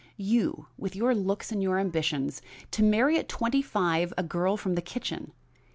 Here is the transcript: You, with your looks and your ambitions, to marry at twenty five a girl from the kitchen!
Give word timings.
You, 0.17 0.65
with 0.79 0.95
your 0.95 1.13
looks 1.13 1.51
and 1.51 1.61
your 1.61 1.77
ambitions, 1.77 2.41
to 2.71 2.81
marry 2.81 3.19
at 3.19 3.29
twenty 3.29 3.61
five 3.61 4.11
a 4.17 4.23
girl 4.23 4.57
from 4.57 4.73
the 4.73 4.81
kitchen! 4.81 5.31